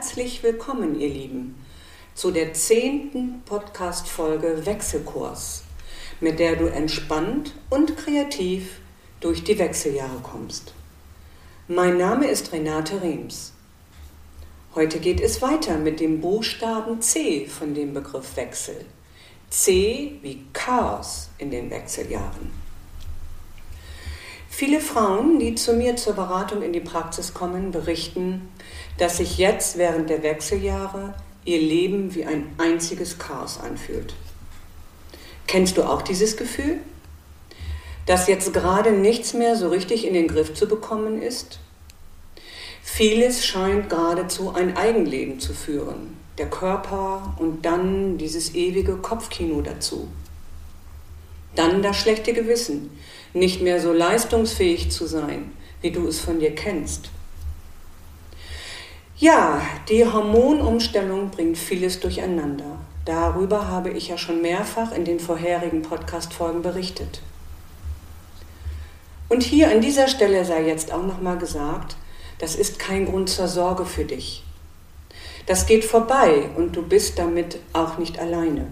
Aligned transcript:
herzlich 0.00 0.42
willkommen, 0.42 0.98
ihr 0.98 1.10
Lieben, 1.10 1.62
zu 2.14 2.30
der 2.30 2.54
zehnten 2.54 3.42
Podcast-Folge 3.44 4.64
Wechselkurs, 4.64 5.62
mit 6.20 6.38
der 6.38 6.56
du 6.56 6.68
entspannt 6.68 7.54
und 7.68 7.98
kreativ 7.98 8.80
durch 9.20 9.44
die 9.44 9.58
Wechseljahre 9.58 10.20
kommst. 10.22 10.72
Mein 11.68 11.98
Name 11.98 12.28
ist 12.28 12.50
Renate 12.50 13.02
Rems. 13.02 13.52
Heute 14.74 15.00
geht 15.00 15.20
es 15.20 15.42
weiter 15.42 15.76
mit 15.76 16.00
dem 16.00 16.22
Buchstaben 16.22 17.02
C 17.02 17.44
von 17.44 17.74
dem 17.74 17.92
Begriff 17.92 18.36
Wechsel. 18.36 18.86
C 19.50 20.18
wie 20.22 20.46
Chaos 20.54 21.28
in 21.36 21.50
den 21.50 21.68
Wechseljahren. 21.68 22.59
Viele 24.52 24.80
Frauen, 24.80 25.38
die 25.38 25.54
zu 25.54 25.72
mir 25.72 25.96
zur 25.96 26.14
Beratung 26.14 26.60
in 26.60 26.72
die 26.72 26.80
Praxis 26.80 27.32
kommen, 27.32 27.70
berichten, 27.70 28.48
dass 28.98 29.16
sich 29.16 29.38
jetzt 29.38 29.78
während 29.78 30.10
der 30.10 30.22
Wechseljahre 30.22 31.14
ihr 31.44 31.60
Leben 31.60 32.14
wie 32.14 32.26
ein 32.26 32.52
einziges 32.58 33.18
Chaos 33.18 33.58
anfühlt. 33.58 34.12
Kennst 35.46 35.78
du 35.78 35.84
auch 35.84 36.02
dieses 36.02 36.36
Gefühl? 36.36 36.78
Dass 38.06 38.26
jetzt 38.26 38.52
gerade 38.52 38.90
nichts 38.90 39.34
mehr 39.34 39.56
so 39.56 39.68
richtig 39.68 40.06
in 40.06 40.14
den 40.14 40.28
Griff 40.28 40.52
zu 40.52 40.66
bekommen 40.66 41.22
ist? 41.22 41.60
Vieles 42.82 43.46
scheint 43.46 43.88
geradezu 43.88 44.52
ein 44.52 44.76
Eigenleben 44.76 45.38
zu 45.38 45.54
führen. 45.54 46.18
Der 46.38 46.50
Körper 46.50 47.34
und 47.38 47.64
dann 47.64 48.18
dieses 48.18 48.54
ewige 48.54 48.96
Kopfkino 48.96 49.62
dazu. 49.62 50.08
Dann 51.54 51.82
das 51.82 51.96
schlechte 51.96 52.32
Gewissen, 52.32 52.98
nicht 53.32 53.62
mehr 53.62 53.80
so 53.80 53.92
leistungsfähig 53.92 54.90
zu 54.90 55.06
sein, 55.06 55.52
wie 55.80 55.90
du 55.90 56.06
es 56.06 56.20
von 56.20 56.38
dir 56.38 56.54
kennst. 56.54 57.10
Ja, 59.16 59.60
die 59.88 60.04
Hormonumstellung 60.04 61.30
bringt 61.30 61.58
vieles 61.58 62.00
durcheinander. 62.00 62.78
Darüber 63.04 63.68
habe 63.68 63.90
ich 63.90 64.08
ja 64.08 64.16
schon 64.16 64.40
mehrfach 64.40 64.92
in 64.92 65.04
den 65.04 65.20
vorherigen 65.20 65.82
Podcast-Folgen 65.82 66.62
berichtet. 66.62 67.20
Und 69.28 69.42
hier 69.42 69.70
an 69.70 69.80
dieser 69.80 70.08
Stelle 70.08 70.44
sei 70.44 70.66
jetzt 70.66 70.92
auch 70.92 71.04
nochmal 71.04 71.38
gesagt, 71.38 71.96
das 72.38 72.54
ist 72.54 72.78
kein 72.78 73.06
Grund 73.06 73.28
zur 73.28 73.48
Sorge 73.48 73.84
für 73.84 74.04
dich. 74.04 74.42
Das 75.46 75.66
geht 75.66 75.84
vorbei 75.84 76.48
und 76.56 76.74
du 76.74 76.82
bist 76.82 77.18
damit 77.18 77.58
auch 77.72 77.98
nicht 77.98 78.18
alleine. 78.18 78.66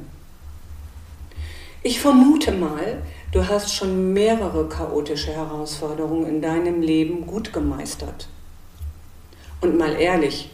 Ich 1.83 2.01
vermute 2.01 2.51
mal, 2.51 3.03
du 3.31 3.47
hast 3.47 3.73
schon 3.73 4.12
mehrere 4.12 4.69
chaotische 4.69 5.33
Herausforderungen 5.33 6.27
in 6.27 6.43
deinem 6.43 6.83
Leben 6.83 7.25
gut 7.25 7.53
gemeistert. 7.53 8.29
Und 9.61 9.79
mal 9.79 9.95
ehrlich, 9.95 10.51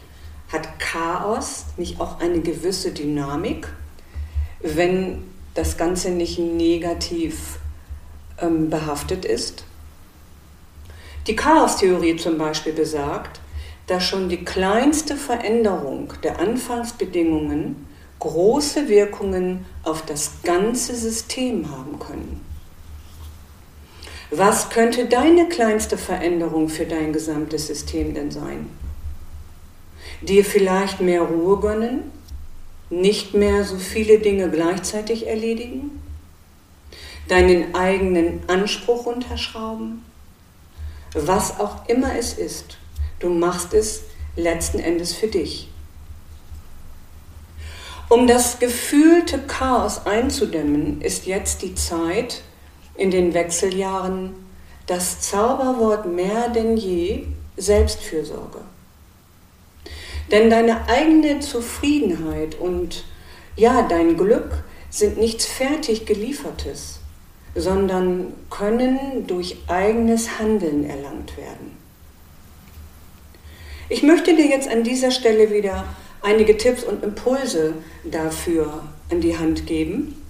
hat 0.51 0.79
Chaos 0.79 1.65
nicht 1.77 1.99
auch 1.99 2.19
eine 2.19 2.41
gewisse 2.41 2.91
Dynamik, 2.91 3.67
wenn 4.61 5.23
das 5.55 5.77
Ganze 5.77 6.11
nicht 6.11 6.37
negativ 6.37 7.57
ähm, 8.39 8.69
behaftet 8.69 9.25
ist? 9.25 9.63
Die 11.25 11.35
Chaostheorie 11.35 12.17
zum 12.17 12.37
Beispiel 12.37 12.73
besagt, 12.73 13.41
dass 13.87 14.03
schon 14.03 14.29
die 14.29 14.45
kleinste 14.45 15.15
Veränderung 15.15 16.13
der 16.21 16.39
Anfangsbedingungen 16.39 17.87
große 18.19 18.87
Wirkungen 18.87 19.65
auf 19.83 20.05
das 20.05 20.41
ganze 20.43 20.95
System 20.95 21.69
haben 21.69 21.99
können. 21.99 22.41
Was 24.31 24.69
könnte 24.69 25.05
deine 25.05 25.47
kleinste 25.47 25.97
Veränderung 25.97 26.67
für 26.67 26.85
dein 26.85 27.13
gesamtes 27.13 27.67
System 27.67 28.13
denn 28.13 28.31
sein? 28.31 28.69
Dir 30.21 30.43
vielleicht 30.43 30.99
mehr 30.99 31.21
Ruhe 31.21 31.59
gönnen? 31.59 32.11
Nicht 32.89 33.33
mehr 33.33 33.63
so 33.63 33.77
viele 33.77 34.19
Dinge 34.19 34.49
gleichzeitig 34.49 35.27
erledigen? 35.27 36.01
Deinen 37.27 37.75
eigenen 37.75 38.41
Anspruch 38.47 39.05
unterschrauben? 39.05 40.03
Was 41.13 41.59
auch 41.59 41.87
immer 41.87 42.17
es 42.17 42.33
ist, 42.33 42.77
du 43.19 43.29
machst 43.29 43.73
es 43.73 44.03
letzten 44.35 44.79
Endes 44.79 45.13
für 45.13 45.27
dich. 45.27 45.69
Um 48.07 48.27
das 48.27 48.59
gefühlte 48.59 49.39
Chaos 49.39 50.05
einzudämmen, 50.05 51.01
ist 51.01 51.25
jetzt 51.25 51.63
die 51.63 51.73
Zeit 51.73 52.43
in 52.95 53.09
den 53.09 53.33
Wechseljahren 53.33 54.35
das 54.85 55.21
Zauberwort 55.21 56.05
mehr 56.05 56.49
denn 56.49 56.77
je 56.77 57.25
Selbstfürsorge. 57.57 58.59
Denn 60.31 60.49
deine 60.49 60.87
eigene 60.87 61.39
Zufriedenheit 61.39 62.55
und 62.59 63.05
ja, 63.55 63.81
dein 63.83 64.17
Glück 64.17 64.63
sind 64.89 65.17
nichts 65.17 65.45
fertig 65.45 66.05
geliefertes, 66.05 66.99
sondern 67.55 68.33
können 68.49 69.25
durch 69.27 69.57
eigenes 69.67 70.39
Handeln 70.39 70.87
erlangt 70.87 71.37
werden. 71.37 71.75
Ich 73.89 74.03
möchte 74.03 74.35
dir 74.35 74.47
jetzt 74.47 74.67
an 74.67 74.83
dieser 74.83 75.11
Stelle 75.11 75.51
wieder 75.51 75.85
einige 76.25 76.57
Tipps 76.57 76.83
und 76.83 77.03
Impulse 77.03 77.75
dafür 78.03 78.83
an 79.11 79.21
die 79.21 79.37
Hand 79.37 79.67
geben. 79.67 80.21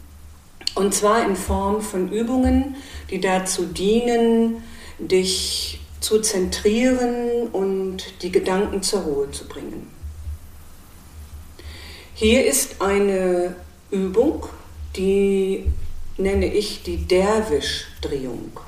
Und 0.75 0.93
zwar 0.93 1.25
in 1.25 1.37
Form 1.37 1.81
von 1.81 2.11
Übungen, 2.11 2.75
die 3.09 3.21
dazu 3.21 3.65
dienen, 3.65 4.61
dich 4.99 5.79
zu 6.01 6.21
zentrieren 6.21 7.47
und 7.51 8.21
die 8.21 8.31
Gedanken 8.31 8.83
zur 8.83 9.01
Ruhe 9.01 9.31
zu 9.31 9.47
bringen. 9.47 9.89
Hier 12.13 12.45
ist 12.45 12.81
eine 12.81 13.55
Übung, 13.89 14.47
die 14.97 15.65
nenne 16.17 16.53
ich 16.53 16.83
die 16.83 17.07
Derwisch-Drehung. 17.07 18.59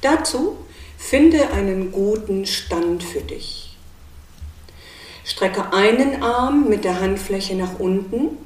Dazu 0.00 0.56
finde 0.96 1.50
einen 1.50 1.92
guten 1.92 2.46
Stand 2.46 3.02
für 3.02 3.20
dich. 3.20 3.65
Strecke 5.26 5.72
einen 5.72 6.22
Arm 6.22 6.68
mit 6.68 6.84
der 6.84 7.00
Handfläche 7.00 7.56
nach 7.56 7.80
unten 7.80 8.38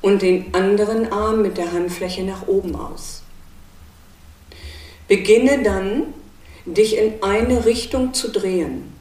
und 0.00 0.22
den 0.22 0.54
anderen 0.54 1.12
Arm 1.12 1.42
mit 1.42 1.58
der 1.58 1.72
Handfläche 1.72 2.24
nach 2.24 2.46
oben 2.46 2.74
aus. 2.74 3.22
Beginne 5.08 5.62
dann, 5.62 6.14
dich 6.64 6.96
in 6.96 7.22
eine 7.22 7.66
Richtung 7.66 8.14
zu 8.14 8.32
drehen. 8.32 8.94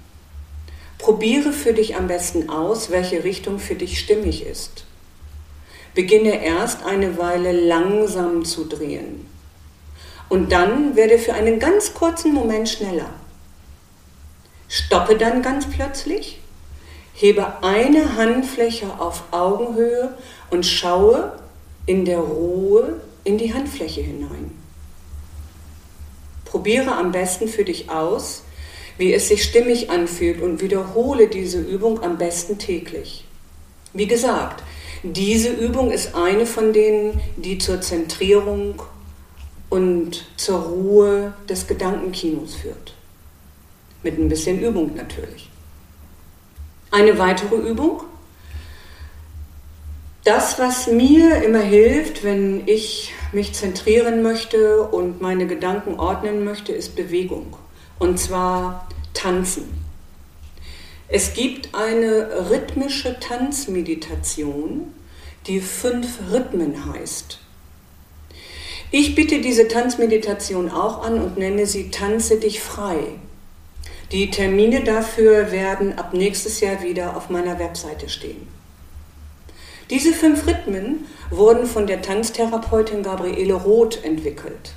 Probiere 0.98 1.54
für 1.54 1.72
dich 1.72 1.96
am 1.96 2.08
besten 2.08 2.50
aus, 2.50 2.92
welche 2.92 3.24
Richtung 3.24 3.60
für 3.60 3.76
dich 3.76 3.98
stimmig 3.98 4.46
ist. 4.46 4.84
Beginne 5.94 6.44
erst 6.44 6.84
eine 6.84 7.18
Weile 7.18 7.54
langsam 7.54 8.44
zu 8.44 8.66
drehen. 8.66 9.26
Und 10.28 10.52
dann 10.52 10.98
werde 10.98 11.18
für 11.18 11.34
einen 11.34 11.60
ganz 11.60 11.94
kurzen 11.94 12.34
Moment 12.34 12.68
schneller. 12.68 13.10
Stoppe 14.68 15.16
dann 15.16 15.42
ganz 15.42 15.66
plötzlich 15.70 16.40
Hebe 17.18 17.64
eine 17.64 18.18
Handfläche 18.18 19.00
auf 19.00 19.24
Augenhöhe 19.32 20.14
und 20.50 20.66
schaue 20.66 21.32
in 21.86 22.04
der 22.04 22.20
Ruhe 22.20 23.00
in 23.24 23.38
die 23.38 23.54
Handfläche 23.54 24.02
hinein. 24.02 24.52
Probiere 26.44 26.92
am 26.92 27.14
besten 27.14 27.48
für 27.48 27.64
dich 27.64 27.90
aus, 27.90 28.44
wie 28.98 29.14
es 29.14 29.30
sich 29.30 29.44
stimmig 29.44 29.90
anfühlt 29.90 30.42
und 30.42 30.62
wiederhole 30.62 31.28
diese 31.28 31.60
Übung 31.60 32.04
am 32.04 32.18
besten 32.18 32.58
täglich. 32.58 33.26
Wie 33.94 34.08
gesagt, 34.08 34.62
diese 35.04 35.50
Übung 35.50 35.92
ist 35.92 36.16
eine 36.16 36.46
von 36.46 36.74
denen, 36.74 37.22
die 37.38 37.58
zur 37.60 37.80
Zentrierung 37.80 38.82
und 39.70 40.26
zur 40.36 40.60
Ruhe 40.60 41.34
des 41.48 41.68
Gedankenkinos 41.68 42.56
führt. 42.56 42.94
Mit 44.04 44.20
ein 44.20 44.28
bisschen 44.28 44.60
Übung 44.60 44.96
natürlich. 44.96 45.50
Eine 46.96 47.20
weitere 47.20 47.56
Übung. 47.56 48.04
Das, 50.24 50.60
was 50.60 50.88
mir 50.88 51.44
immer 51.44 51.60
hilft, 51.60 52.24
wenn 52.24 52.66
ich 52.70 53.14
mich 53.34 53.52
zentrieren 53.52 54.24
möchte 54.24 54.82
und 54.82 55.20
meine 55.20 55.46
Gedanken 55.46 56.00
ordnen 56.00 56.46
möchte, 56.46 56.72
ist 56.72 56.96
Bewegung. 56.96 57.58
Und 58.00 58.18
zwar 58.18 58.88
Tanzen. 59.14 59.66
Es 61.10 61.34
gibt 61.34 61.76
eine 61.76 62.50
rhythmische 62.50 63.20
Tanzmeditation, 63.20 64.94
die 65.48 65.60
fünf 65.60 66.08
Rhythmen 66.32 66.94
heißt. 66.94 67.40
Ich 68.92 69.16
bitte 69.16 69.42
diese 69.42 69.68
Tanzmeditation 69.68 70.72
auch 70.72 71.06
an 71.06 71.22
und 71.22 71.38
nenne 71.38 71.66
sie 71.66 71.92
Tanze 71.92 72.40
dich 72.40 72.62
frei. 72.62 73.00
Die 74.16 74.32
Termine 74.32 74.82
dafür 74.82 75.52
werden 75.52 76.00
ab 76.00 76.14
nächstes 76.14 76.62
Jahr 76.62 76.82
wieder 76.82 77.18
auf 77.18 77.30
meiner 77.30 77.60
Webseite 77.60 78.08
stehen. 78.08 78.48
Diese 79.90 80.14
fünf 80.14 80.48
Rhythmen 80.48 81.06
wurden 81.30 81.66
von 81.66 81.86
der 81.86 82.02
Tanztherapeutin 82.02 83.04
Gabriele 83.04 83.56
Roth 83.56 84.02
entwickelt. 84.06 84.72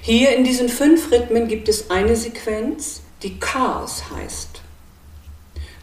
Hier 0.00 0.34
in 0.34 0.42
diesen 0.42 0.68
fünf 0.68 1.12
Rhythmen 1.12 1.46
gibt 1.46 1.68
es 1.68 1.88
eine 1.88 2.16
Sequenz, 2.16 3.02
die 3.22 3.38
Chaos 3.38 4.02
heißt. 4.12 4.60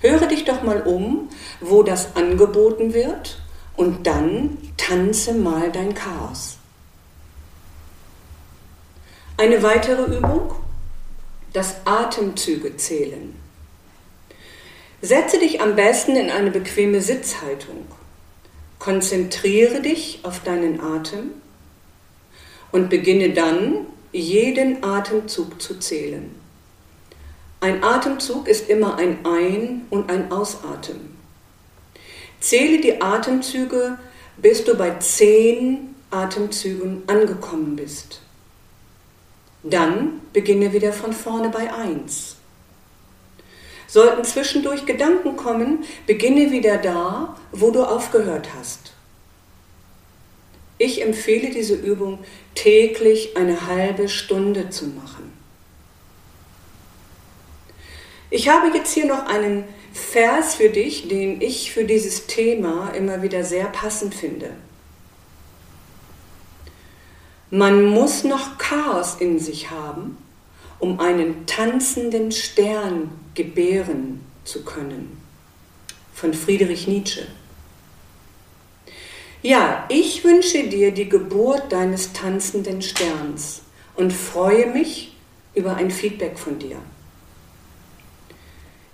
Höre 0.01 0.27
dich 0.27 0.43
doch 0.43 0.63
mal 0.63 0.81
um, 0.81 1.29
wo 1.61 1.81
das 1.81 2.13
angeboten 2.17 2.93
wird 2.93 3.41
und 3.77 4.05
dann 4.05 4.57
tanze 4.75 5.33
mal 5.33 5.71
dein 5.71 5.93
Chaos. 5.93 6.57
Eine 9.37 9.63
weitere 9.63 10.17
Übung, 10.17 10.55
das 11.53 11.77
Atemzüge 11.85 12.77
zählen. 12.77 13.35
Setze 15.01 15.39
dich 15.39 15.61
am 15.61 15.75
besten 15.75 16.15
in 16.15 16.29
eine 16.29 16.51
bequeme 16.51 17.01
Sitzhaltung. 17.01 17.85
Konzentriere 18.79 19.81
dich 19.81 20.19
auf 20.23 20.41
deinen 20.43 20.81
Atem 20.81 21.31
und 22.71 22.89
beginne 22.89 23.31
dann 23.31 23.87
jeden 24.11 24.83
Atemzug 24.83 25.61
zu 25.61 25.79
zählen. 25.79 26.35
Ein 27.61 27.83
Atemzug 27.83 28.47
ist 28.47 28.69
immer 28.69 28.97
ein 28.97 29.25
Ein- 29.25 29.85
und 29.89 30.09
ein 30.09 30.31
Ausatmen. 30.31 31.17
Zähle 32.39 32.79
die 32.79 33.01
Atemzüge, 33.01 33.97
bis 34.37 34.63
du 34.63 34.75
bei 34.75 34.91
zehn 34.99 35.95
Atemzügen 36.09 37.03
angekommen 37.07 37.75
bist. 37.75 38.21
Dann 39.63 40.21
beginne 40.33 40.73
wieder 40.73 40.93
von 40.93 41.13
vorne 41.13 41.49
bei 41.49 41.73
1. 41.73 42.37
Sollten 43.87 44.23
zwischendurch 44.23 44.85
Gedanken 44.85 45.35
kommen, 45.35 45.83
beginne 46.05 46.51
wieder 46.51 46.77
da, 46.77 47.35
wo 47.51 47.71
du 47.71 47.83
aufgehört 47.83 48.49
hast. 48.57 48.93
Ich 50.77 51.01
empfehle 51.01 51.49
diese 51.49 51.75
Übung 51.75 52.19
täglich 52.55 53.35
eine 53.35 53.67
halbe 53.67 54.07
Stunde 54.07 54.69
zu 54.69 54.85
machen. 54.85 55.33
Ich 58.29 58.47
habe 58.47 58.69
jetzt 58.77 58.93
hier 58.93 59.05
noch 59.05 59.25
einen 59.25 59.65
Vers 59.91 60.55
für 60.55 60.69
dich, 60.69 61.07
den 61.07 61.41
ich 61.41 61.71
für 61.71 61.83
dieses 61.83 62.27
Thema 62.27 62.91
immer 62.91 63.23
wieder 63.23 63.43
sehr 63.43 63.65
passend 63.65 64.13
finde. 64.13 64.51
Man 67.51 67.85
muss 67.85 68.23
noch 68.23 68.59
Chaos 68.59 69.15
in 69.19 69.39
sich 69.39 69.71
haben, 69.71 70.17
um 70.77 70.99
einen 70.99 71.47
tanzenden 71.47 72.31
Stern 72.31 73.09
gebären 73.33 74.21
zu 74.43 74.63
können. 74.63 75.19
Von 76.13 76.35
Friedrich 76.35 76.87
Nietzsche. 76.87 77.27
Ja, 79.41 79.85
ich 79.89 80.23
wünsche 80.23 80.67
dir 80.67 80.91
die 80.91 81.09
Geburt 81.09 81.71
deines 81.71 82.13
tanzenden 82.13 82.83
Sterns 82.83 83.61
und 83.95 84.13
freue 84.13 84.67
mich 84.67 85.15
über 85.55 85.75
ein 85.75 85.89
Feedback 85.89 86.37
von 86.37 86.59
dir. 86.59 86.77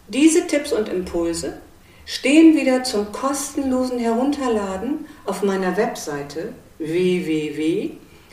Diese 0.08 0.48
Tipps 0.48 0.72
und 0.72 0.88
Impulse 0.88 1.62
stehen 2.06 2.56
wieder 2.56 2.84
zum 2.84 3.12
kostenlosen 3.12 4.00
Herunterladen 4.00 5.06
auf 5.25 5.44
meiner 5.44 5.75
Webseite 5.75 6.54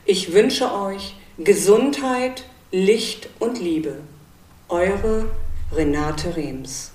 Ich 0.03 0.33
wünsche 0.33 0.73
euch 0.73 1.15
Gesundheit, 1.37 2.43
Licht 2.71 3.29
und 3.37 3.61
Liebe. 3.61 3.99
Eure 4.67 5.27
Renate 5.71 6.35
Rehms. 6.35 6.91